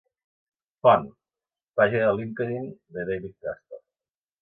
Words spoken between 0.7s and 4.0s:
Font: pàgina de LinkedIn de David Casper.